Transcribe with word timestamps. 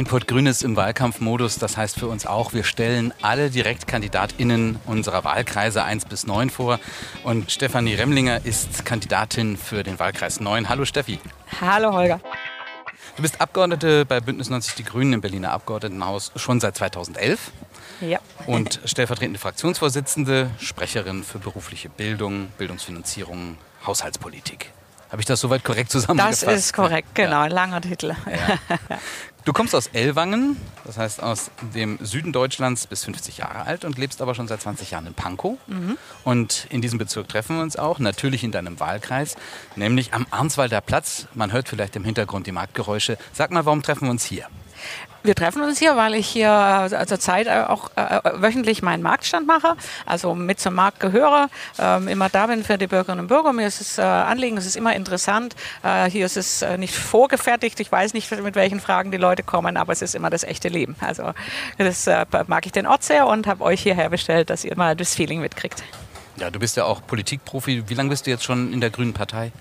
Einport 0.00 0.26
Grünes 0.26 0.62
im 0.62 0.76
Wahlkampfmodus. 0.76 1.58
Das 1.58 1.76
heißt 1.76 1.98
für 1.98 2.08
uns 2.08 2.24
auch, 2.24 2.54
wir 2.54 2.64
stellen 2.64 3.12
alle 3.20 3.50
DirektkandidatInnen 3.50 4.78
unserer 4.86 5.24
Wahlkreise 5.24 5.84
1 5.84 6.06
bis 6.06 6.26
9 6.26 6.48
vor. 6.48 6.80
Und 7.22 7.52
Stefanie 7.52 7.92
Remlinger 7.96 8.46
ist 8.46 8.86
Kandidatin 8.86 9.58
für 9.58 9.82
den 9.82 9.98
Wahlkreis 9.98 10.40
9. 10.40 10.70
Hallo 10.70 10.86
Steffi. 10.86 11.18
Hallo 11.60 11.92
Holger. 11.92 12.18
Du 13.16 13.20
bist 13.20 13.42
Abgeordnete 13.42 14.06
bei 14.06 14.20
Bündnis 14.20 14.48
90 14.48 14.74
Die 14.76 14.84
Grünen 14.84 15.12
im 15.12 15.20
Berliner 15.20 15.52
Abgeordnetenhaus 15.52 16.32
schon 16.34 16.60
seit 16.60 16.78
2011. 16.78 17.50
Ja. 18.00 18.20
Und 18.46 18.80
stellvertretende 18.86 19.38
Fraktionsvorsitzende, 19.38 20.48
Sprecherin 20.60 21.24
für 21.24 21.40
berufliche 21.40 21.90
Bildung, 21.90 22.48
Bildungsfinanzierung, 22.56 23.58
Haushaltspolitik. 23.86 24.72
Habe 25.10 25.20
ich 25.20 25.26
das 25.26 25.40
soweit 25.40 25.64
korrekt 25.64 25.90
zusammengefasst? 25.90 26.44
Das 26.44 26.54
ist 26.54 26.72
korrekt, 26.72 27.14
genau, 27.14 27.42
ja. 27.42 27.46
langer 27.46 27.80
Titel. 27.80 28.14
Ja. 28.26 28.58
Du 29.46 29.54
kommst 29.54 29.74
aus 29.74 29.86
Ellwangen, 29.88 30.58
das 30.84 30.98
heißt 30.98 31.22
aus 31.22 31.50
dem 31.74 31.98
Süden 32.02 32.30
Deutschlands, 32.30 32.86
bis 32.86 33.04
50 33.04 33.38
Jahre 33.38 33.62
alt 33.62 33.86
und 33.86 33.96
lebst 33.96 34.20
aber 34.20 34.34
schon 34.34 34.46
seit 34.46 34.60
20 34.60 34.90
Jahren 34.90 35.06
in 35.06 35.14
Pankow. 35.14 35.56
Mhm. 35.66 35.96
Und 36.24 36.66
in 36.68 36.82
diesem 36.82 36.98
Bezirk 36.98 37.28
treffen 37.28 37.56
wir 37.56 37.62
uns 37.62 37.76
auch, 37.76 37.98
natürlich 37.98 38.44
in 38.44 38.52
deinem 38.52 38.78
Wahlkreis, 38.80 39.36
nämlich 39.76 40.12
am 40.12 40.26
Arnswalder 40.30 40.82
Platz. 40.82 41.26
Man 41.32 41.52
hört 41.52 41.70
vielleicht 41.70 41.96
im 41.96 42.04
Hintergrund 42.04 42.46
die 42.46 42.52
Marktgeräusche. 42.52 43.16
Sag 43.32 43.50
mal, 43.50 43.64
warum 43.64 43.82
treffen 43.82 44.04
wir 44.04 44.10
uns 44.10 44.24
hier? 44.24 44.46
Wir 45.22 45.34
treffen 45.34 45.60
uns 45.60 45.78
hier, 45.78 45.96
weil 45.96 46.14
ich 46.14 46.26
hier 46.26 46.88
äh, 46.90 47.06
zur 47.06 47.20
Zeit 47.20 47.46
auch 47.46 47.90
äh, 47.94 48.20
wöchentlich 48.36 48.80
meinen 48.80 49.02
Marktstand 49.02 49.46
mache, 49.46 49.76
also 50.06 50.34
mit 50.34 50.58
zum 50.60 50.74
Markt 50.74 50.98
gehöre, 50.98 51.50
ähm, 51.78 52.08
immer 52.08 52.30
da 52.30 52.46
bin 52.46 52.64
für 52.64 52.78
die 52.78 52.86
Bürgerinnen 52.86 53.20
und 53.20 53.26
Bürger. 53.26 53.52
Mir 53.52 53.66
ist 53.66 53.82
es 53.82 53.98
äh, 53.98 54.02
Anliegen, 54.02 54.56
es 54.56 54.64
ist 54.64 54.76
immer 54.76 54.94
interessant. 54.96 55.54
Äh, 55.82 56.08
hier 56.08 56.24
ist 56.24 56.38
es 56.38 56.62
äh, 56.62 56.78
nicht 56.78 56.94
vorgefertigt. 56.94 57.78
Ich 57.80 57.92
weiß 57.92 58.14
nicht, 58.14 58.30
mit 58.42 58.54
welchen 58.54 58.80
Fragen 58.80 59.10
die 59.10 59.18
Leute 59.18 59.42
kommen, 59.42 59.76
aber 59.76 59.92
es 59.92 60.00
ist 60.00 60.14
immer 60.14 60.30
das 60.30 60.42
echte 60.42 60.68
Leben. 60.68 60.96
Also 61.00 61.34
das 61.76 62.06
äh, 62.06 62.24
mag 62.46 62.64
ich 62.64 62.72
den 62.72 62.86
Ort 62.86 63.04
sehr 63.04 63.26
und 63.26 63.46
habe 63.46 63.62
euch 63.62 63.82
hierher 63.82 64.08
bestellt, 64.08 64.48
dass 64.48 64.64
ihr 64.64 64.76
mal 64.76 64.96
das 64.96 65.14
Feeling 65.14 65.40
mitkriegt. 65.42 65.82
Ja, 66.40 66.50
du 66.50 66.58
bist 66.58 66.74
ja 66.78 66.84
auch 66.84 67.06
Politikprofi. 67.06 67.84
Wie 67.88 67.94
lange 67.94 68.08
bist 68.08 68.26
du 68.26 68.30
jetzt 68.30 68.44
schon 68.44 68.72
in 68.72 68.80
der 68.80 68.88
Grünen 68.88 69.12
Partei? 69.12 69.52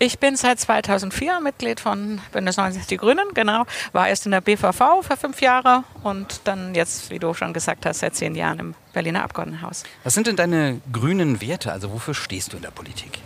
Ich 0.00 0.18
bin 0.18 0.34
seit 0.34 0.58
2004 0.58 1.38
Mitglied 1.38 1.78
von 1.78 2.20
Bündnis 2.32 2.56
90 2.56 2.86
Die 2.86 2.96
Grünen, 2.96 3.26
genau. 3.34 3.64
War 3.92 4.08
erst 4.08 4.26
in 4.26 4.32
der 4.32 4.40
BVV 4.40 5.02
für 5.02 5.16
fünf 5.16 5.40
Jahre 5.40 5.84
und 6.02 6.40
dann 6.42 6.74
jetzt, 6.74 7.10
wie 7.10 7.20
du 7.20 7.34
schon 7.34 7.52
gesagt 7.52 7.86
hast, 7.86 8.00
seit 8.00 8.16
zehn 8.16 8.34
Jahren 8.34 8.58
im 8.58 8.74
Berliner 8.92 9.22
Abgeordnetenhaus. 9.22 9.84
Was 10.02 10.14
sind 10.14 10.26
denn 10.26 10.34
deine 10.34 10.80
grünen 10.92 11.40
Werte? 11.40 11.70
Also 11.70 11.92
wofür 11.92 12.14
stehst 12.14 12.52
du 12.52 12.56
in 12.56 12.62
der 12.64 12.72
Politik? 12.72 13.20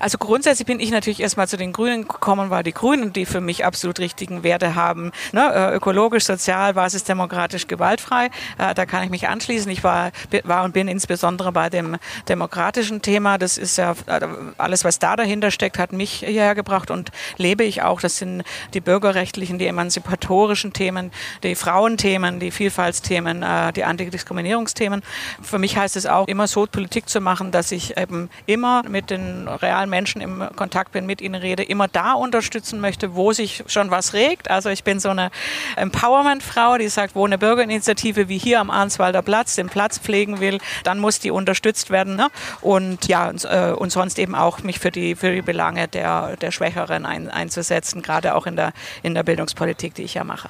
Also 0.00 0.18
grundsätzlich 0.18 0.66
bin 0.66 0.80
ich 0.80 0.90
natürlich 0.90 1.20
erstmal 1.20 1.48
zu 1.48 1.56
den 1.56 1.72
Grünen 1.72 2.06
gekommen, 2.06 2.50
weil 2.50 2.62
die 2.62 2.72
Grünen 2.72 3.12
die 3.12 3.26
für 3.26 3.40
mich 3.40 3.64
absolut 3.64 3.98
richtigen 3.98 4.42
Werte 4.42 4.74
haben. 4.74 5.12
Ne? 5.32 5.52
Äh, 5.52 5.76
ökologisch, 5.76 6.24
sozial, 6.24 6.74
basisdemokratisch, 6.74 7.66
gewaltfrei. 7.66 8.26
Äh, 8.58 8.74
da 8.74 8.86
kann 8.86 9.02
ich 9.02 9.10
mich 9.10 9.28
anschließen. 9.28 9.70
Ich 9.70 9.84
war, 9.84 10.10
war 10.44 10.64
und 10.64 10.72
bin 10.72 10.88
insbesondere 10.88 11.52
bei 11.52 11.70
dem 11.70 11.96
demokratischen 12.28 13.02
Thema. 13.02 13.38
Das 13.38 13.58
ist 13.58 13.78
ja 13.78 13.94
äh, 14.06 14.20
alles, 14.56 14.84
was 14.84 14.98
da 14.98 15.16
dahinter 15.16 15.50
steckt, 15.50 15.78
hat 15.78 15.92
mich 15.92 16.20
hierher 16.20 16.54
gebracht 16.54 16.90
und 16.90 17.10
lebe 17.36 17.64
ich 17.64 17.82
auch. 17.82 18.00
Das 18.00 18.18
sind 18.18 18.44
die 18.74 18.80
bürgerrechtlichen, 18.80 19.58
die 19.58 19.66
emanzipatorischen 19.66 20.72
Themen, 20.72 21.10
die 21.42 21.54
Frauenthemen, 21.54 22.40
die 22.40 22.50
Vielfaltsthemen, 22.50 23.44
die 23.74 23.84
Antidiskriminierungsthemen. 23.84 25.02
Für 25.42 25.58
mich 25.58 25.76
heißt 25.76 25.96
es 25.96 26.06
auch, 26.06 26.26
immer 26.28 26.46
so 26.46 26.66
Politik 26.66 27.08
zu 27.08 27.20
machen, 27.20 27.50
dass 27.50 27.72
ich 27.72 27.96
eben 27.96 28.30
immer 28.46 28.82
mit 28.88 29.10
den 29.10 29.48
realen 29.48 29.87
Menschen 29.88 30.20
im 30.20 30.48
Kontakt 30.56 30.92
bin, 30.92 31.06
mit 31.06 31.20
ihnen 31.20 31.34
rede, 31.34 31.62
immer 31.62 31.88
da 31.88 32.12
unterstützen 32.12 32.80
möchte, 32.80 33.14
wo 33.14 33.32
sich 33.32 33.64
schon 33.66 33.90
was 33.90 34.12
regt. 34.12 34.50
Also 34.50 34.68
ich 34.70 34.84
bin 34.84 35.00
so 35.00 35.10
eine 35.10 35.30
Empowerment-Frau, 35.76 36.78
die 36.78 36.88
sagt, 36.88 37.14
wo 37.14 37.24
eine 37.24 37.38
Bürgerinitiative 37.38 38.28
wie 38.28 38.38
hier 38.38 38.60
am 38.60 38.70
Arnswalder 38.70 39.22
Platz 39.22 39.54
den 39.54 39.68
Platz 39.68 39.98
pflegen 39.98 40.40
will, 40.40 40.58
dann 40.84 40.98
muss 40.98 41.20
die 41.20 41.30
unterstützt 41.30 41.90
werden. 41.90 42.16
Ne? 42.16 42.28
Und 42.60 43.06
ja, 43.08 43.28
und, 43.28 43.44
äh, 43.44 43.72
und, 43.76 43.90
sonst 43.90 44.18
eben 44.18 44.34
auch 44.34 44.62
mich 44.62 44.78
für 44.78 44.90
die, 44.90 45.14
für 45.14 45.32
die 45.34 45.42
Belange 45.42 45.88
der, 45.88 46.36
der 46.36 46.50
Schwächeren 46.50 47.06
ein, 47.06 47.28
einzusetzen, 47.28 48.02
gerade 48.02 48.34
auch 48.34 48.46
in 48.46 48.56
der, 48.56 48.72
in 49.02 49.14
der 49.14 49.22
Bildungspolitik, 49.22 49.94
die 49.94 50.02
ich 50.02 50.14
ja 50.14 50.24
mache. 50.24 50.48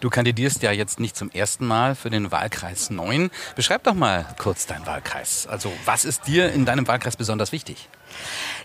Du 0.00 0.10
kandidierst 0.10 0.62
ja 0.62 0.72
jetzt 0.72 1.00
nicht 1.00 1.16
zum 1.16 1.30
ersten 1.30 1.66
Mal 1.66 1.94
für 1.94 2.10
den 2.10 2.30
Wahlkreis 2.30 2.90
9. 2.90 3.30
Beschreib 3.54 3.82
doch 3.84 3.94
mal 3.94 4.26
kurz 4.38 4.66
deinen 4.66 4.86
Wahlkreis. 4.86 5.46
Also 5.46 5.72
was 5.84 6.04
ist 6.04 6.26
dir 6.26 6.52
in 6.52 6.66
deinem 6.66 6.86
Wahlkreis 6.86 7.16
besonders 7.16 7.52
wichtig? 7.52 7.88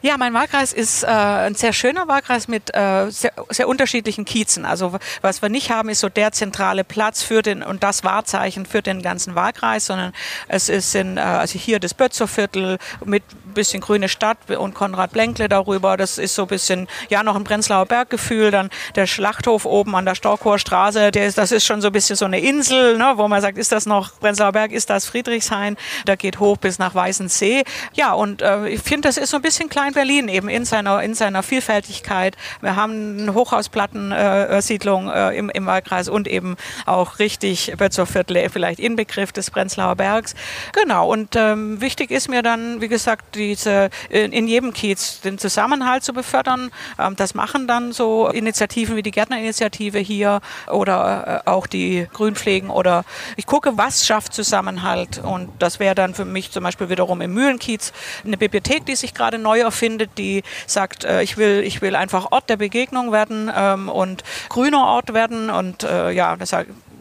Ja, 0.04 0.18
mein 0.18 0.34
Wahlkreis 0.34 0.74
ist 0.74 1.04
äh, 1.04 1.08
ein 1.08 1.54
sehr 1.54 1.74
schöner 1.74 2.08
Wahlkreis 2.08 2.48
mit 2.48 2.74
äh, 2.74 3.12
sehr, 3.12 3.34
sehr, 3.50 3.68
unterschiedlichen 3.68 4.26
Kiezen. 4.26 4.66
Also 4.66 4.98
was 5.22 5.44
wir 5.44 5.50
nicht 5.50 5.70
haben, 5.70 5.90
ist 5.90 6.00
so 6.00 6.10
der 6.10 6.32
zentrale 6.32 6.84
Platz 6.84 7.22
für 7.22 7.44
den 7.44 7.62
und 7.62 7.84
das 7.84 8.04
Wahrzeichen 8.04 8.66
für 8.66 8.82
den 8.82 9.04
ganzen 9.04 9.36
Wahlkreis, 9.36 9.86
sondern 9.86 10.14
es 10.48 10.70
ist 10.70 10.96
in, 10.96 11.18
äh, 11.18 11.22
also 11.22 11.60
hier 11.60 11.80
das 11.80 11.94
Bötzerviertel 11.94 12.80
mit 13.06 13.24
bisschen 13.54 13.82
grüne 13.82 14.10
Stadt 14.10 14.38
und 14.50 14.74
Konrad 14.74 15.12
Blenkle 15.12 15.50
darüber. 15.50 15.98
Das 15.98 16.18
ist 16.18 16.36
so 16.36 16.44
ein 16.44 16.48
bisschen, 16.48 16.88
ja, 17.10 17.24
noch 17.24 17.36
ein 17.36 17.44
Prenzlauer 17.44 17.86
Berggefühl. 17.86 18.52
Dann 18.52 18.70
der 18.96 19.08
Schlachthof 19.08 19.66
oben 19.66 19.96
an 19.96 20.06
der 20.06 20.16
Storkower 20.16 20.58
Straße, 20.58 21.12
der 21.12 21.28
ist, 21.28 21.38
das 21.38 21.52
ist 21.52 21.66
schon 21.66 21.82
so 21.82 21.88
ein 21.88 21.94
bisschen 21.94 22.16
so 22.16 22.26
eine 22.26 22.40
Insel, 22.40 22.98
ne, 22.98 23.14
wo 23.18 23.28
man 23.28 23.42
sagt, 23.42 23.58
ist 23.58 23.72
das 23.72 23.86
noch 23.86 24.20
Prenzlauer 24.20 24.54
Berg, 24.54 24.72
ist 24.72 24.90
das 24.90 25.06
Friedrichshain? 25.06 25.78
Da 26.06 26.16
geht 26.16 26.40
hoch 26.40 26.58
bis 26.58 26.80
nach 26.80 26.96
Weißensee. 26.96 27.64
Ja, 27.94 28.14
und 28.14 28.42
äh, 28.42 28.70
ich 28.70 28.82
finde, 28.82 29.08
das 29.08 29.18
ist 29.18 29.30
so 29.30 29.38
ein 29.38 29.42
bisschen 29.42 29.70
Klein-Berlin 29.92 30.28
eben 30.28 30.50
in 30.50 30.66
seiner, 30.66 31.02
in 31.02 31.14
seiner 31.14 31.44
Vielfältigkeit. 31.44 32.36
Wir 32.62 32.76
haben 32.76 33.20
eine 33.20 33.34
Hochhausplattensiedlung 33.34 35.10
äh, 35.10 35.30
äh, 35.30 35.38
im, 35.38 35.50
im 35.50 35.66
Wahlkreis 35.66 36.08
und 36.08 36.28
eben 36.28 36.56
auch 36.86 37.20
richtig 37.20 37.74
Bötzerviertel, 37.78 38.50
vielleicht 38.50 38.80
Inbegriff 38.80 39.32
des 39.32 39.52
Prenzlauer 39.52 39.96
Bergs. 39.96 40.34
Genau, 40.74 41.12
und 41.12 41.36
ähm, 41.36 41.82
wichtig 41.82 42.12
ist 42.12 42.30
mir 42.30 42.42
dann, 42.42 42.82
wie 42.82 42.88
gesagt, 42.88 43.36
diese, 43.36 43.90
in, 44.10 44.32
in 44.32 44.48
jedem 44.48 44.74
Kiez 44.74 45.22
den 45.22 45.38
Zusammenhalt 45.38 46.04
zu 46.04 46.14
befördern. 46.14 46.72
Ähm, 46.98 47.16
das 47.16 47.34
machen 47.34 47.68
dann 47.68 47.92
so 47.92 48.30
Initiativen 48.30 48.96
wie 48.96 49.04
die 49.04 49.12
Gärtnerinitiative 49.12 50.00
hier 50.00 50.42
oder 50.68 51.44
äh, 51.46 51.50
auch 51.50 51.68
die 51.68 52.08
Grünpflegen 52.14 52.70
oder 52.70 53.04
ich 53.36 53.46
gucke, 53.46 53.78
was 53.78 54.06
schafft 54.06 54.34
Zusammenhalt 54.34 55.20
und 55.24 55.50
das 55.60 55.80
wäre 55.80 55.96
dann 55.96 56.14
für 56.14 56.26
mich 56.26 56.52
zum 56.52 56.64
Beispiel 56.64 56.90
wiederum 56.90 57.22
im 57.22 57.34
Mühlenkiez 57.34 57.92
eine 58.26 58.38
Bibliothek, 58.38 58.86
die 58.86 58.96
sich 58.96 59.14
gerade 59.14 59.38
neu 59.38 59.60
erfindet, 59.60 59.81
die 59.90 60.44
sagt, 60.68 61.04
äh, 61.04 61.22
ich 61.22 61.38
will, 61.38 61.64
ich 61.66 61.82
will 61.82 61.96
einfach 61.96 62.32
Ort 62.32 62.50
der 62.50 62.58
Begegnung 62.58 63.12
werden 63.12 63.52
ähm, 63.56 63.90
und 63.90 64.24
grüner 64.50 64.86
Ort 64.86 65.14
werden 65.14 65.50
und 65.50 65.84
äh, 65.84 66.12
ja, 66.12 66.36
das 66.36 66.52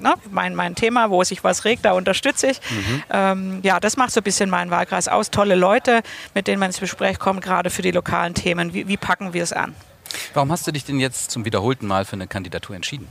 ne, 0.01 0.15
mein, 0.31 0.55
mein 0.55 0.75
Thema, 0.75 1.11
wo 1.11 1.23
sich 1.25 1.45
was 1.45 1.65
regt, 1.65 1.85
da 1.85 1.93
unterstütze 1.93 2.49
ich. 2.49 2.61
Mhm. 2.71 3.03
Ähm, 3.11 3.61
ja, 3.63 3.81
das 3.81 3.97
macht 3.97 4.13
so 4.13 4.21
ein 4.21 4.25
bisschen 4.25 4.51
meinen 4.51 4.71
Wahlkreis 4.71 5.09
aus. 5.09 5.31
Tolle 5.31 5.55
Leute, 5.55 6.03
mit 6.35 6.47
denen 6.47 6.59
man 6.59 6.71
ins 6.71 6.81
Gespräch 6.81 7.19
kommt, 7.19 7.43
gerade 7.43 7.71
für 7.71 7.83
die 7.83 7.91
lokalen 7.91 8.35
Themen. 8.35 8.75
Wie, 8.75 8.89
wie 8.89 8.97
packen 8.97 9.33
wir 9.33 9.43
es 9.43 9.53
an? 9.53 9.75
Warum 10.35 10.51
hast 10.51 10.67
du 10.67 10.73
dich 10.73 10.85
denn 10.85 10.99
jetzt 10.99 11.31
zum 11.31 11.45
wiederholten 11.45 11.87
Mal 11.87 12.05
für 12.05 12.15
eine 12.15 12.27
Kandidatur 12.27 12.75
entschieden? 12.75 13.07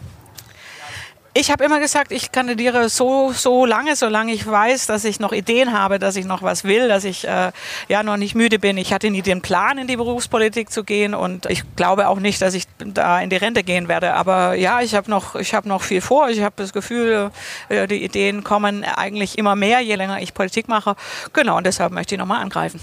Ich 1.35 1.51
habe 1.51 1.63
immer 1.63 1.79
gesagt, 1.79 2.11
ich 2.11 2.31
kandidiere 2.31 2.89
so, 2.89 3.31
so 3.31 3.63
lange, 3.65 3.95
solange 3.95 4.33
ich 4.33 4.47
weiß, 4.47 4.87
dass 4.87 5.05
ich 5.05 5.19
noch 5.19 5.31
Ideen 5.31 5.73
habe, 5.73 5.99
dass 5.99 6.15
ich 6.15 6.25
noch 6.25 6.41
was 6.41 6.63
will, 6.63 6.87
dass 6.87 7.03
ich 7.03 7.27
äh, 7.27 7.51
ja 7.87 8.01
noch 8.01 8.17
nicht 8.17 8.33
müde 8.33 8.57
bin. 8.57 8.77
Ich 8.77 8.91
hatte 8.93 9.11
nie 9.11 9.21
den 9.21 9.41
Plan, 9.41 9.77
in 9.77 9.85
die 9.85 9.95
Berufspolitik 9.95 10.71
zu 10.71 10.83
gehen 10.83 11.13
und 11.13 11.45
ich 11.45 11.63
glaube 11.75 12.07
auch 12.07 12.19
nicht, 12.19 12.41
dass 12.41 12.55
ich 12.55 12.63
da 12.79 13.19
in 13.19 13.29
die 13.29 13.35
Rente 13.35 13.63
gehen 13.63 13.87
werde. 13.87 14.15
Aber 14.15 14.55
ja, 14.55 14.81
ich 14.81 14.95
habe 14.95 15.09
noch, 15.09 15.35
ich 15.35 15.53
noch 15.65 15.83
viel 15.83 16.01
vor. 16.01 16.29
Ich 16.29 16.41
habe 16.41 16.55
das 16.57 16.73
Gefühl, 16.73 17.29
äh, 17.69 17.87
die 17.87 18.03
Ideen 18.03 18.43
kommen 18.43 18.83
eigentlich 18.83 19.37
immer 19.37 19.55
mehr, 19.55 19.81
je 19.81 19.95
länger 19.95 20.21
ich 20.21 20.33
Politik 20.33 20.67
mache. 20.67 20.95
Genau, 21.33 21.57
und 21.57 21.65
deshalb 21.65 21.91
möchte 21.91 22.15
ich 22.15 22.19
nochmal 22.19 22.41
angreifen. 22.41 22.79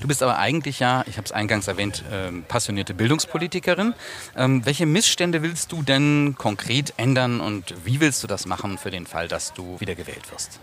Du 0.00 0.08
bist 0.08 0.22
aber 0.22 0.38
eigentlich 0.38 0.80
ja, 0.80 1.04
ich 1.06 1.18
habe 1.18 1.26
es 1.26 1.32
eingangs 1.32 1.68
erwähnt, 1.68 2.02
ähm, 2.10 2.44
passionierte 2.48 2.94
Bildungspolitikerin. 2.94 3.92
Ähm, 4.36 4.64
welche 4.64 4.86
Missstände 4.86 5.42
willst 5.42 5.72
du 5.72 5.82
denn 5.82 6.34
konkret 6.38 6.94
ändern 6.96 7.40
und 7.40 7.74
wie 7.84 7.89
willst 7.98 8.22
du 8.22 8.28
das 8.28 8.46
machen 8.46 8.78
für 8.78 8.90
den 8.90 9.06
Fall, 9.06 9.26
dass 9.26 9.52
du 9.52 9.80
wieder 9.80 9.96
gewählt 9.96 10.30
wirst? 10.30 10.60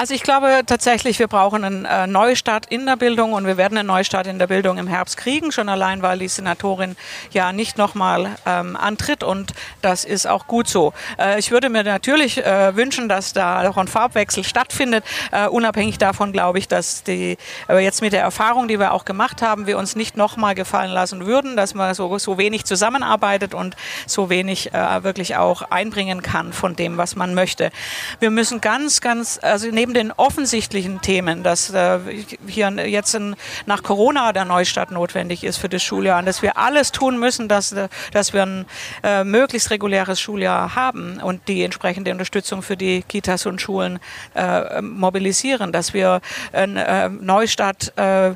Also 0.00 0.14
ich 0.14 0.22
glaube 0.22 0.62
tatsächlich, 0.64 1.18
wir 1.18 1.28
brauchen 1.28 1.62
einen 1.62 1.84
äh, 1.84 2.06
Neustart 2.06 2.64
in 2.64 2.86
der 2.86 2.96
Bildung 2.96 3.34
und 3.34 3.46
wir 3.46 3.58
werden 3.58 3.76
einen 3.76 3.88
Neustart 3.88 4.26
in 4.26 4.38
der 4.38 4.46
Bildung 4.46 4.78
im 4.78 4.86
Herbst 4.86 5.18
kriegen, 5.18 5.52
schon 5.52 5.68
allein, 5.68 6.00
weil 6.00 6.20
die 6.20 6.28
Senatorin 6.28 6.96
ja 7.32 7.52
nicht 7.52 7.76
nochmal 7.76 8.30
ähm, 8.46 8.76
antritt 8.76 9.22
und 9.22 9.52
das 9.82 10.06
ist 10.06 10.26
auch 10.26 10.46
gut 10.46 10.68
so. 10.68 10.94
Äh, 11.18 11.38
ich 11.38 11.50
würde 11.50 11.68
mir 11.68 11.84
natürlich 11.84 12.38
äh, 12.38 12.74
wünschen, 12.74 13.10
dass 13.10 13.34
da 13.34 13.68
auch 13.68 13.76
ein 13.76 13.88
Farbwechsel 13.88 14.42
stattfindet. 14.42 15.04
Äh, 15.32 15.48
unabhängig 15.48 15.98
davon 15.98 16.32
glaube 16.32 16.58
ich, 16.58 16.66
dass 16.66 17.02
die 17.02 17.36
äh, 17.68 17.84
jetzt 17.84 18.00
mit 18.00 18.14
der 18.14 18.22
Erfahrung, 18.22 18.68
die 18.68 18.78
wir 18.78 18.94
auch 18.94 19.04
gemacht 19.04 19.42
haben, 19.42 19.66
wir 19.66 19.76
uns 19.76 19.96
nicht 19.96 20.16
nochmal 20.16 20.54
gefallen 20.54 20.92
lassen 20.92 21.26
würden, 21.26 21.56
dass 21.56 21.74
man 21.74 21.92
so, 21.92 22.16
so 22.16 22.38
wenig 22.38 22.64
zusammenarbeitet 22.64 23.52
und 23.52 23.76
so 24.06 24.30
wenig 24.30 24.70
wirklich 25.02 25.36
auch 25.36 25.60
einbringen 25.62 26.22
kann 26.22 26.54
von 26.54 26.74
dem, 26.74 26.96
was 26.96 27.16
man 27.16 27.34
möchte. 27.34 27.70
Wir 28.18 28.30
müssen 28.30 28.62
ganz, 28.62 29.02
ganz, 29.02 29.38
also 29.42 29.68
neben 29.70 29.89
neben 29.90 30.08
den 30.08 30.12
offensichtlichen 30.12 31.00
Themen, 31.00 31.42
dass 31.42 31.70
äh, 31.70 31.98
hier 32.46 32.70
jetzt 32.86 33.14
in, 33.14 33.34
nach 33.66 33.82
Corona 33.82 34.32
der 34.32 34.44
Neustart 34.44 34.90
notwendig 34.90 35.44
ist 35.44 35.56
für 35.56 35.68
das 35.68 35.82
Schuljahr 35.82 36.18
und 36.18 36.26
dass 36.26 36.42
wir 36.42 36.56
alles 36.56 36.92
tun 36.92 37.18
müssen, 37.18 37.48
dass, 37.48 37.74
dass 38.12 38.32
wir 38.32 38.42
ein 38.42 38.66
äh, 39.02 39.24
möglichst 39.24 39.70
reguläres 39.70 40.20
Schuljahr 40.20 40.74
haben 40.74 41.20
und 41.20 41.48
die 41.48 41.64
entsprechende 41.64 42.12
Unterstützung 42.12 42.62
für 42.62 42.76
die 42.76 43.02
Kitas 43.02 43.46
und 43.46 43.60
Schulen 43.60 43.98
äh, 44.34 44.80
mobilisieren, 44.80 45.72
dass 45.72 45.92
wir 45.92 46.20
einen 46.52 46.76
äh, 46.76 47.08
Neustart 47.08 47.96
äh, 47.96 48.34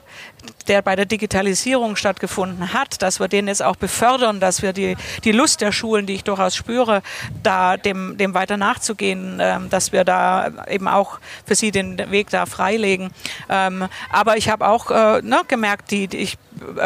der 0.68 0.82
bei 0.82 0.96
der 0.96 1.06
Digitalisierung 1.06 1.96
stattgefunden 1.96 2.72
hat, 2.72 3.02
dass 3.02 3.20
wir 3.20 3.28
den 3.28 3.48
jetzt 3.48 3.62
auch 3.62 3.76
befördern, 3.76 4.40
dass 4.40 4.62
wir 4.62 4.72
die, 4.72 4.96
die 5.24 5.32
Lust 5.32 5.60
der 5.60 5.72
Schulen, 5.72 6.06
die 6.06 6.14
ich 6.14 6.24
durchaus 6.24 6.56
spüre, 6.56 7.02
da 7.42 7.76
dem, 7.76 8.16
dem 8.16 8.34
weiter 8.34 8.56
nachzugehen, 8.56 9.38
ähm, 9.40 9.70
dass 9.70 9.92
wir 9.92 10.04
da 10.04 10.50
eben 10.68 10.88
auch 10.88 11.18
für 11.44 11.54
sie 11.54 11.70
den 11.70 11.98
Weg 12.10 12.30
da 12.30 12.46
freilegen. 12.46 13.10
Ähm, 13.48 13.86
aber 14.10 14.36
ich 14.36 14.48
habe 14.48 14.66
auch 14.66 14.90
äh, 14.90 15.22
ne, 15.22 15.42
gemerkt, 15.48 15.90
die, 15.90 16.08
die 16.08 16.18
ich 16.18 16.38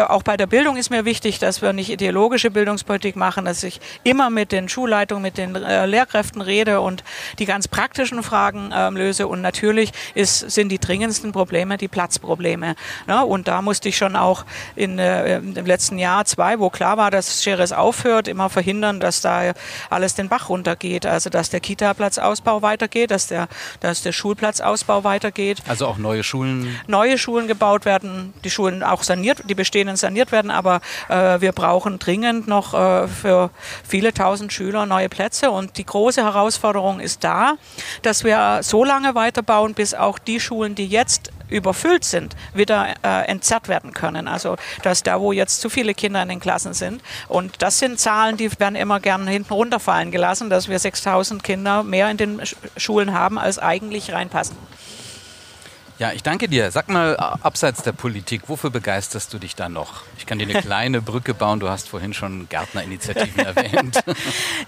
auch 0.09 0.23
bei 0.23 0.37
der 0.37 0.47
Bildung 0.47 0.77
ist 0.77 0.91
mir 0.91 1.05
wichtig, 1.05 1.39
dass 1.39 1.63
wir 1.63 1.73
nicht 1.73 1.91
ideologische 1.91 2.51
Bildungspolitik 2.51 3.17
machen, 3.17 3.45
dass 3.45 3.63
ich 3.63 3.81
immer 4.05 4.31
mit 4.31 4.53
den 4.53 4.69
Schulleitungen, 4.69 5.23
mit 5.23 5.39
den 5.39 5.55
äh, 5.55 5.87
Lehrkräften 5.87 6.43
rede 6.43 6.81
und 6.81 7.05
die 7.39 7.47
ganz 7.47 7.69
praktischen 7.69 8.23
Fragen 8.23 8.73
äh, 8.73 8.91
löse. 8.91 9.27
Und 9.27 9.41
natürlich 9.41 9.93
ist, 10.15 10.39
sind 10.39 10.71
die 10.71 10.79
dringendsten 10.79 11.33
Probleme 11.33 11.77
die 11.77 11.89
Platzprobleme. 11.89 12.75
Ne? 13.07 13.25
Und 13.25 13.49
da 13.49 13.63
musste 13.63 13.89
ich 13.89 13.97
schon 13.97 14.17
auch 14.17 14.45
in, 14.77 14.99
äh, 14.99 15.37
im 15.39 15.67
letzten 15.67 15.99
Jahr 15.99 16.25
zwei, 16.25 16.59
wo 16.59 16.71
klar 16.71 16.97
war, 16.97 17.11
dass 17.11 17.43
Scheres 17.43 17.73
aufhört, 17.73 18.29
immer 18.29 18.51
verhindern, 18.51 19.01
dass 19.01 19.21
da 19.21 19.53
alles 19.91 20.15
den 20.15 20.29
Bach 20.29 20.49
runtergeht. 20.49 21.07
Also 21.07 21.31
dass 21.31 21.51
der 21.51 21.61
Kita-Platzausbau 21.61 22.63
weitergeht, 22.63 23.11
dass 23.11 23.29
der, 23.29 23.49
dass 23.81 24.03
der 24.03 24.13
Schulplatzausbau 24.13 25.05
weitergeht. 25.05 25.63
Also 25.69 25.87
auch 25.87 25.99
neue 25.99 26.23
Schulen? 26.23 26.77
Neue 26.87 27.19
Schulen 27.19 27.49
gebaut 27.49 27.85
werden, 27.85 28.33
die 28.45 28.51
Schulen 28.51 28.83
auch 28.83 29.03
saniert, 29.03 29.43
die 29.49 29.55
bestehenden 29.69 29.97
saniert 29.97 30.33
werden, 30.33 30.51
aber 30.51 30.81
äh, 31.09 31.41
wir 31.43 31.53
brauchen 31.53 31.99
dringend 31.99 32.49
noch 32.49 32.73
äh, 32.73 33.07
für 33.07 33.51
viele 33.87 34.15
tausend 34.15 34.51
Schüler 34.51 34.87
neue 34.87 35.11
Plätze 35.11 35.51
und 35.51 35.77
die 35.77 35.85
große 35.85 36.25
Herausforderung 36.25 37.01
ist 37.01 37.23
da, 37.23 37.55
dass 38.01 38.25
wir 38.25 38.61
so 38.63 38.83
lange 38.83 39.15
weiterbauen, 39.15 39.75
bis 39.75 39.93
auch 39.93 40.19
die 40.19 40.41
Schulen, 40.41 40.75
die 40.75 40.87
jetzt 40.87 41.33
überfüllt 41.51 42.05
sind, 42.05 42.35
wieder 42.55 42.95
äh, 43.03 43.27
entzerrt 43.27 43.69
werden 43.69 43.93
können. 43.93 44.27
Also 44.27 44.57
dass 44.83 45.03
da, 45.03 45.21
wo 45.21 45.33
jetzt 45.33 45.61
zu 45.61 45.69
viele 45.69 45.93
Kinder 45.95 46.23
in 46.23 46.29
den 46.29 46.41
Klassen 46.41 46.73
sind. 46.73 47.03
Und 47.29 47.63
das 47.63 47.79
sind 47.79 47.99
Zahlen, 47.99 48.37
die 48.37 48.51
werden 48.59 48.77
immer 48.77 49.01
gerne 49.01 49.31
hinten 49.31 49.53
runterfallen 49.53 50.11
gelassen, 50.11 50.51
dass 50.51 50.69
wir 50.69 50.79
6000 50.79 51.43
Kinder 51.43 51.83
mehr 51.83 52.11
in 52.11 52.17
den 52.17 52.41
Schulen 52.77 53.13
haben, 53.13 53.39
als 53.39 53.59
eigentlich 53.59 54.13
reinpassen. 54.13 54.57
Ja, 55.99 56.13
ich 56.13 56.23
danke 56.23 56.47
dir. 56.47 56.71
Sag 56.71 56.89
mal, 56.89 57.17
abseits 57.17 57.83
der 57.83 57.91
Politik, 57.91 58.43
wofür 58.47 58.71
begeisterst 58.71 59.35
du 59.35 59.39
dich 59.41 59.57
da 59.57 59.69
noch? 59.69 60.03
Ich 60.17 60.27
kann 60.27 60.39
dir 60.39 60.49
eine 60.49 60.63
kleine 60.63 61.03
Brücke 61.03 61.35
bauen. 61.35 61.59
Du 61.59 61.69
hast 61.69 61.89
vorhin 61.89 62.15
schon 62.15 62.49
Gärtnerinitiativen 62.49 63.45
erwähnt. 63.45 63.99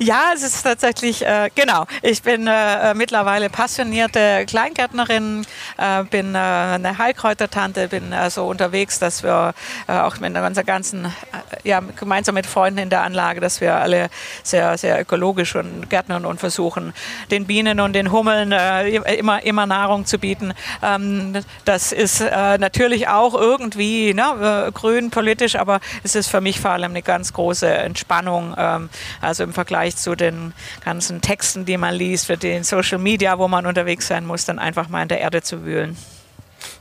Ja, 0.00 0.32
es 0.34 0.42
ist 0.42 0.60
tatsächlich, 0.62 1.24
äh, 1.24 1.48
genau. 1.54 1.86
Ich 2.02 2.22
bin 2.22 2.48
äh, 2.48 2.94
mittlerweile 2.94 3.48
passionierte 3.48 4.44
Kleingärtnerin, 4.46 5.46
äh, 5.78 6.02
bin 6.02 6.34
äh, 6.34 6.38
eine 6.38 6.98
Heilkräutertante, 6.98 7.86
bin 7.86 8.12
äh, 8.12 8.28
so 8.28 8.48
unterwegs, 8.48 8.98
dass 8.98 9.22
wir 9.22 9.54
äh, 9.86 9.92
auch 9.92 10.18
mit 10.18 10.36
unserer 10.36 10.64
ganzen, 10.64 11.14
ja, 11.62 11.78
gemeinsam 11.78 12.34
mit 12.34 12.46
Freunden 12.46 12.80
in 12.80 12.90
der 12.90 13.02
Anlage, 13.02 13.40
dass 13.40 13.60
wir 13.60 13.76
alle 13.76 14.10
sehr, 14.42 14.76
sehr 14.78 15.00
ökologisch 15.00 15.54
und 15.54 15.88
gärtnern 15.90 16.24
und 16.24 16.40
versuchen, 16.40 16.92
den 17.30 17.46
Bienen 17.46 17.78
und 17.78 17.92
den 17.92 18.10
Hummeln 18.10 18.50
immer, 18.50 19.44
immer 19.44 19.66
Nahrung 19.66 20.06
zu 20.06 20.18
bieten. 20.18 20.54
Ähm, 20.82 21.19
das 21.64 21.92
ist 21.92 22.20
äh, 22.20 22.58
natürlich 22.58 23.08
auch 23.08 23.34
irgendwie 23.34 24.14
ne, 24.14 24.66
äh, 24.68 24.72
grün 24.72 25.10
politisch, 25.10 25.56
aber 25.56 25.80
es 26.02 26.14
ist 26.14 26.28
für 26.28 26.40
mich 26.40 26.60
vor 26.60 26.70
allem 26.70 26.90
eine 26.90 27.02
ganz 27.02 27.32
große 27.32 27.68
Entspannung. 27.68 28.54
Ähm, 28.56 28.88
also 29.20 29.44
im 29.44 29.52
Vergleich 29.52 29.96
zu 29.96 30.14
den 30.14 30.52
ganzen 30.84 31.20
Texten, 31.20 31.64
die 31.64 31.76
man 31.76 31.94
liest, 31.94 32.26
für 32.26 32.36
den 32.36 32.64
Social 32.64 32.98
Media, 32.98 33.38
wo 33.38 33.48
man 33.48 33.66
unterwegs 33.66 34.06
sein 34.08 34.26
muss, 34.26 34.44
dann 34.44 34.58
einfach 34.58 34.88
mal 34.88 35.02
in 35.02 35.08
der 35.08 35.20
Erde 35.20 35.42
zu 35.42 35.64
wühlen. 35.64 35.96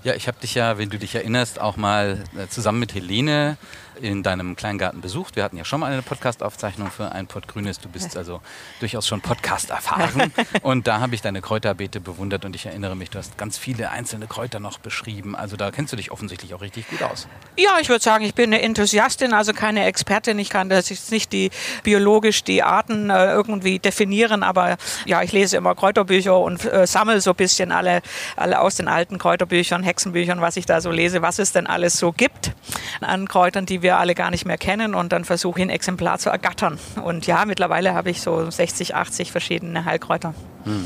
Ja, 0.04 0.14
ich 0.14 0.28
habe 0.28 0.40
dich 0.40 0.56
ja, 0.56 0.78
wenn 0.78 0.90
du 0.90 0.98
dich 0.98 1.16
erinnerst, 1.16 1.60
auch 1.60 1.78
mal 1.78 2.24
äh, 2.38 2.48
zusammen 2.48 2.80
mit 2.80 2.94
Helene 2.94 3.58
in 4.02 4.24
deinem 4.24 4.56
Kleingarten 4.56 5.02
besucht. 5.02 5.36
Wir 5.36 5.44
hatten 5.44 5.58
ja 5.58 5.66
schon 5.66 5.80
mal 5.80 5.92
eine 5.92 6.02
Podcast-Aufzeichnung 6.02 6.92
für 6.92 7.12
ein 7.12 7.28
Pott 7.28 7.48
Grünes. 7.48 7.80
Du 7.80 7.90
bist 7.90 8.18
also 8.18 8.42
durchaus 8.80 9.08
schon 9.08 9.22
Podcast 9.22 9.70
erfahren. 9.70 10.32
und 10.62 10.88
da 10.88 11.00
habe 11.00 11.16
ich 11.16 11.22
deine 11.22 11.42
Kräuterbeete 11.42 12.00
bewundert 12.00 12.46
und 12.46 12.56
ich 12.56 12.66
erinnere 12.66 12.96
mich, 12.96 13.10
du 13.10 13.18
hast 13.18 13.38
ganz 13.38 13.58
viele 13.58 13.90
einzelne 13.92 14.28
Kräuter 14.28 14.60
noch 14.60 14.80
beschrieben. 14.80 15.36
Also 15.36 15.58
da 15.58 15.72
kennst 15.72 15.94
du 15.94 15.98
dich 15.98 16.12
offensichtlich 16.12 16.54
auch 16.54 16.62
richtig 16.62 16.90
gut 16.90 17.02
aus. 17.04 17.28
Ja, 17.58 17.78
ich 17.82 17.90
würde 17.90 18.04
sagen, 18.04 18.24
ich 18.24 18.34
bin 18.34 18.54
eine 18.54 18.62
Enthusiastin, 18.62 19.34
also 19.34 19.54
keine 19.54 19.86
Expertin. 19.86 20.40
Ich 20.40 20.50
kann 20.50 20.70
das 20.70 20.90
jetzt 20.90 21.12
nicht 21.12 21.32
die 21.34 21.52
biologisch 21.84 22.44
die 22.44 22.64
Arten 22.64 23.10
äh, 23.10 23.32
irgendwie 23.32 23.80
definieren, 23.80 24.44
aber 24.44 24.78
ja, 25.06 25.22
ich 25.22 25.32
lese 25.32 25.58
immer 25.58 25.76
Kräuterbücher 25.76 26.38
und 26.38 26.66
äh, 26.66 26.88
sammle 26.88 27.22
so 27.22 27.32
ein 27.32 27.36
bisschen 27.36 27.72
alle, 27.72 28.02
alle 28.36 28.60
aus 28.60 28.76
den 28.76 28.88
alten 28.88 29.18
Kräuterbüchern, 29.18 29.84
Hexenbüchern, 29.84 30.42
was 30.42 30.58
ich 30.58 30.66
da 30.66 30.82
so 30.82 30.92
lese, 30.92 31.22
was 31.22 31.40
es 31.40 31.52
denn 31.52 31.68
alles 31.68 31.98
so 31.98 32.12
gibt 32.12 32.54
an 33.02 33.28
Kräutern, 33.28 33.66
die 33.66 33.82
wir 33.82 33.89
wir 33.90 33.98
alle 33.98 34.14
gar 34.14 34.30
nicht 34.30 34.46
mehr 34.46 34.58
kennen 34.58 34.94
und 34.94 35.12
dann 35.12 35.26
versuche 35.26 35.60
ich 35.60 35.66
ein 35.66 35.72
Exemplar 35.72 36.20
zu 36.20 36.30
ergattern. 36.30 36.78
Und 37.04 37.26
ja, 37.26 37.44
mittlerweile 37.46 37.96
habe 37.96 38.12
ich 38.12 38.22
so 38.22 38.50
60, 38.50 38.94
80 38.94 39.32
verschiedene 39.32 39.84
Heilkräuter. 39.86 40.36
Hm. 40.66 40.86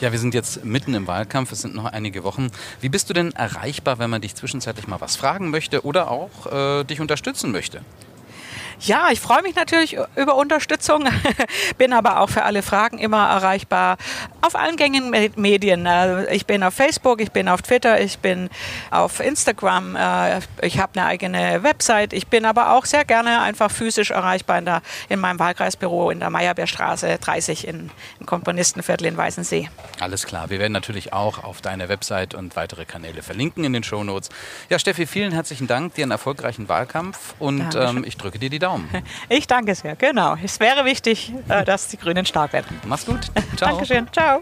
Ja, 0.00 0.10
wir 0.10 0.18
sind 0.18 0.34
jetzt 0.34 0.64
mitten 0.64 0.94
im 0.94 1.06
Wahlkampf, 1.06 1.52
es 1.52 1.60
sind 1.60 1.76
noch 1.76 1.84
einige 1.84 2.24
Wochen. 2.24 2.50
Wie 2.80 2.88
bist 2.88 3.08
du 3.08 3.14
denn 3.14 3.30
erreichbar, 3.30 4.00
wenn 4.00 4.10
man 4.10 4.20
dich 4.20 4.34
zwischenzeitlich 4.34 4.88
mal 4.88 5.00
was 5.00 5.14
fragen 5.14 5.50
möchte 5.50 5.86
oder 5.86 6.10
auch 6.10 6.80
äh, 6.80 6.82
dich 6.82 7.00
unterstützen 7.00 7.52
möchte? 7.52 7.82
Ja, 8.84 9.10
ich 9.12 9.20
freue 9.20 9.42
mich 9.42 9.54
natürlich 9.54 9.96
über 10.16 10.34
Unterstützung, 10.34 11.04
bin 11.78 11.92
aber 11.92 12.18
auch 12.18 12.28
für 12.28 12.42
alle 12.42 12.62
Fragen 12.62 12.98
immer 12.98 13.28
erreichbar 13.28 13.96
auf 14.40 14.56
allen 14.56 14.74
gängigen 14.74 15.10
Medien. 15.36 15.86
Äh, 15.86 16.34
ich 16.34 16.46
bin 16.46 16.64
auf 16.64 16.74
Facebook, 16.74 17.20
ich 17.20 17.30
bin 17.30 17.48
auf 17.48 17.62
Twitter, 17.62 18.00
ich 18.00 18.18
bin 18.18 18.50
auf 18.90 19.20
Instagram, 19.20 19.94
äh, 19.94 20.40
ich 20.62 20.80
habe 20.80 20.98
eine 20.98 21.06
eigene 21.06 21.62
Website, 21.62 22.12
ich 22.12 22.26
bin 22.26 22.44
aber 22.44 22.72
auch 22.72 22.84
sehr 22.84 23.04
gerne 23.04 23.40
einfach 23.40 23.70
physisch 23.70 24.10
erreichbar 24.10 24.58
in, 24.58 24.64
der, 24.64 24.82
in 25.08 25.20
meinem 25.20 25.38
Wahlkreisbüro 25.38 26.10
in 26.10 26.18
der 26.18 26.30
Meyerbeerstraße 26.30 27.18
30 27.18 27.68
in, 27.68 27.90
im 28.18 28.26
Komponistenviertel 28.26 29.06
in 29.06 29.16
Weißensee. 29.16 29.70
Alles 30.00 30.26
klar, 30.26 30.50
wir 30.50 30.58
werden 30.58 30.72
natürlich 30.72 31.12
auch 31.12 31.44
auf 31.44 31.60
deine 31.60 31.88
Website 31.88 32.34
und 32.34 32.56
weitere 32.56 32.84
Kanäle 32.84 33.22
verlinken 33.22 33.62
in 33.62 33.74
den 33.74 33.84
Shownotes. 33.84 34.30
Ja, 34.70 34.80
Steffi, 34.80 35.06
vielen 35.06 35.30
herzlichen 35.30 35.68
Dank, 35.68 35.94
dir 35.94 36.02
einen 36.02 36.10
erfolgreichen 36.10 36.68
Wahlkampf 36.68 37.34
und 37.38 37.76
ähm, 37.76 38.02
ich 38.04 38.16
drücke 38.16 38.40
dir 38.40 38.50
die 38.50 38.58
Daumen. 38.58 38.71
Daumen. 38.72 38.88
Ich 39.28 39.46
danke 39.46 39.74
sehr, 39.74 39.96
genau. 39.96 40.36
Es 40.42 40.60
wäre 40.60 40.84
wichtig, 40.84 41.32
äh, 41.48 41.64
dass 41.64 41.88
die 41.88 41.96
Grünen 41.96 42.26
stark 42.26 42.52
werden. 42.52 42.80
Mach's 42.86 43.06
gut. 43.06 43.30
Ciao. 43.56 43.70
Dankeschön. 43.70 44.06
Ciao. 44.12 44.40